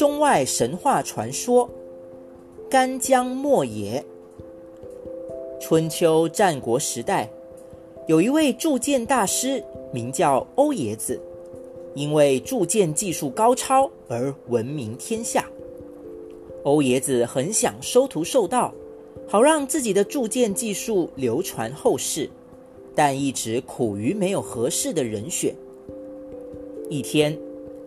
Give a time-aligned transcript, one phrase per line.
[0.00, 1.68] 中外神话传说，
[2.70, 4.02] 干将莫邪。
[5.60, 7.28] 春秋战国时代，
[8.06, 11.20] 有一位铸剑大师，名叫欧冶子，
[11.94, 15.44] 因为铸剑技术高超而闻名天下。
[16.62, 18.72] 欧冶子很想收徒受道，
[19.28, 22.26] 好让自己的铸剑技术流传后世，
[22.94, 25.54] 但一直苦于没有合适的人选。
[26.88, 27.38] 一天，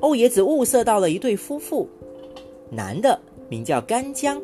[0.00, 1.88] 欧冶子物色到了一对夫妇，
[2.70, 4.40] 男的名叫干将，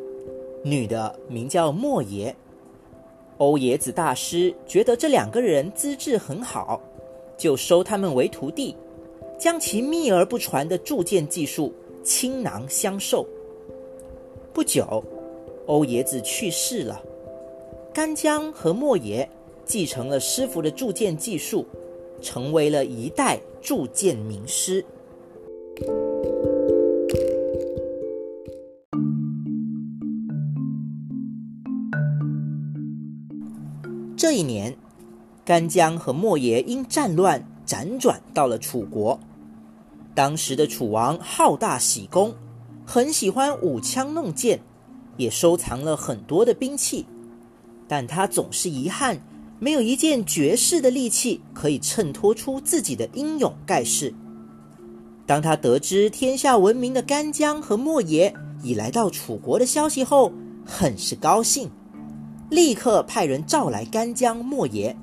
[0.63, 2.35] 女的名叫莫邪。
[3.39, 6.81] 欧冶子大师觉得这两个人资质很好，
[7.37, 8.75] 就收他们为徒弟，
[9.39, 13.27] 将其秘而不传的铸剑技术倾囊相授。
[14.53, 15.05] 不久，
[15.67, 17.01] 欧冶子去世了，
[17.93, 19.29] 干将和莫邪
[19.65, 21.65] 继承了师傅的铸剑技术，
[22.23, 24.85] 成为了一代铸剑名师。
[34.27, 34.77] 这一年，
[35.45, 39.21] 干将和莫邪因战乱辗转到了楚国。
[40.17, 42.35] 当时的楚王好大喜功，
[42.85, 44.61] 很喜欢舞枪弄剑，
[45.17, 47.07] 也收藏了很多的兵器。
[47.87, 49.23] 但他总是遗憾，
[49.61, 54.13] 没有一件绝世的利器可以衬托出自己的英勇盖世。
[55.25, 60.33] 当他得知天下闻名的干将和莫邪已来到楚国的消息后，
[60.67, 61.71] 很是高兴。
[62.49, 64.97] 立刻派人召来干将莫邪，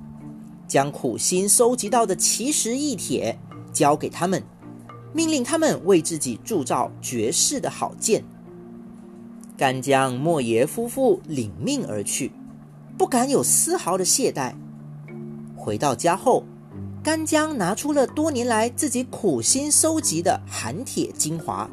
[0.66, 3.38] 将苦心收集到的奇石异铁
[3.74, 4.42] 交给他们，
[5.14, 8.24] 命令他们为自己铸造绝世的好剑。
[9.58, 12.32] 干将莫邪夫妇领命而去，
[12.98, 14.54] 不敢有丝毫的懈怠。
[15.58, 16.46] 回到家后，
[17.04, 21.70] 干将拿出了多年来自己苦心收集的寒铁精华，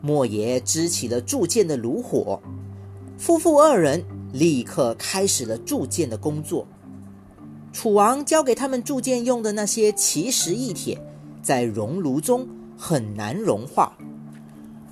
[0.00, 2.40] 莫邪支起了铸剑的炉火，
[3.18, 4.02] 夫妇二人。
[4.32, 6.66] 立刻开始了铸剑的工作。
[7.72, 11.00] 楚王交给他们铸剑用的那些奇石异铁，
[11.42, 13.92] 在熔炉中很难融化。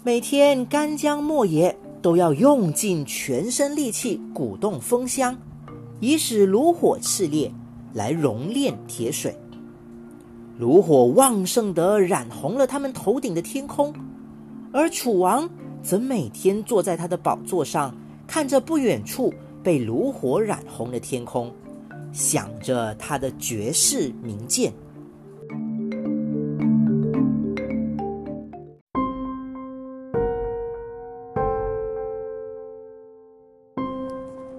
[0.04, 5.36] 每天，干将莫邪都要用尽全身力气鼓动风箱，
[5.98, 7.52] 以使炉火炽烈，
[7.92, 9.36] 来熔炼铁水。
[10.58, 13.92] 炉火旺盛地染红了他们头顶的天空，
[14.72, 15.48] 而楚王
[15.82, 17.94] 则每天坐在他的宝座上。
[18.26, 19.32] 看着不远处
[19.62, 21.52] 被炉火染红的天空，
[22.12, 24.72] 想着他的绝世名剑。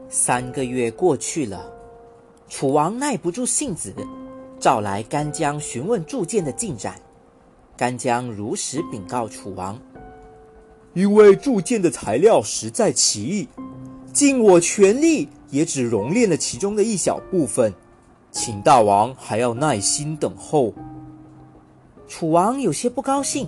[0.10, 1.72] 三个月过去了，
[2.50, 3.94] 楚王耐不住性子，
[4.60, 7.00] 召来干将询问铸剑的进展。
[7.78, 9.80] 干将如实禀告楚王。
[10.98, 13.48] 因为铸剑的材料实在奇异，
[14.12, 17.72] 尽我全力也只熔炼了其中的一小部分，
[18.32, 20.74] 请大王还要耐心等候。
[22.08, 23.48] 楚王有些不高兴，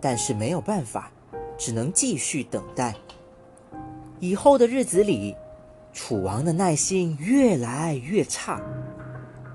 [0.00, 1.12] 但是没有办法，
[1.56, 2.92] 只能继续等待。
[4.18, 5.32] 以后的日子里，
[5.92, 8.60] 楚王的耐心越来越差。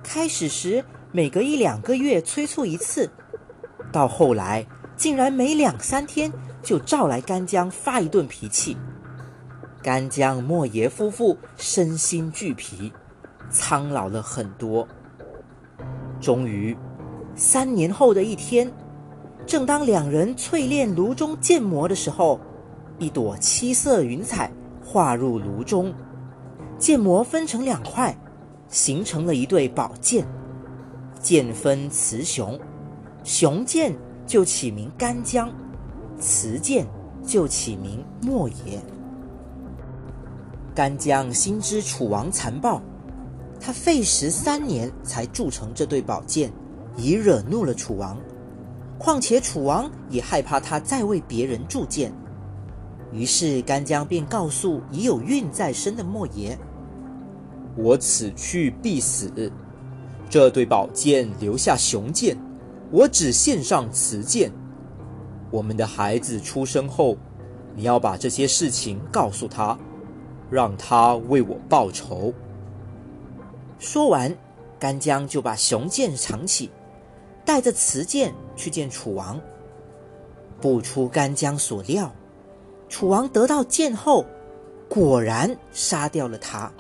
[0.02, 3.12] 开始时每隔一两个月催促一次，
[3.92, 4.66] 到后来
[4.96, 6.32] 竟然每两三天。
[6.70, 8.78] 就召来干将发一顿脾气，
[9.82, 12.94] 干将莫邪夫妇身心俱疲，
[13.50, 14.88] 苍老了很多。
[16.22, 16.78] 终于，
[17.34, 18.72] 三年后的一天，
[19.48, 22.40] 正当两人淬炼炉中剑魔的时候，
[23.00, 24.52] 一朵七色云彩
[24.86, 25.92] 化入炉中，
[26.78, 28.16] 剑魔分成两块，
[28.68, 30.24] 形成了一对宝剑。
[31.20, 32.60] 剑分雌雄，
[33.24, 33.92] 雄剑
[34.28, 35.52] 就起名干将。
[36.20, 36.86] 雌剑
[37.26, 38.82] 就起名莫邪。
[40.76, 42.82] 干将心知楚王残暴，
[43.60, 46.52] 他费时三年才铸成这对宝剑，
[46.96, 48.18] 已惹怒了楚王。
[48.98, 52.14] 况且楚王也害怕他再为别人铸剑，
[53.14, 56.58] 于是干将便告诉已有孕在身的莫邪
[57.76, 59.52] ：“我此去必死，
[60.30, 62.38] 这对宝剑留下雄剑，
[62.92, 64.52] 我只献上雌剑。”
[65.52, 67.18] 我们的孩子出生后，
[67.76, 69.78] 你要把这些事情告诉他，
[70.50, 72.34] 让他为我报仇。
[73.80, 74.36] 说完，
[74.78, 76.70] 干将就把雄剑藏起，
[77.46, 79.40] 带着雌剑去见楚王。
[80.62, 82.14] 不出干将所料，
[82.90, 84.26] 楚王得到剑后，
[84.90, 86.72] 果然杀掉了他。